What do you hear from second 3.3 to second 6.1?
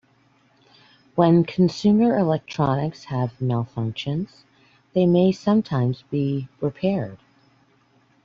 malfunctions, they may sometimes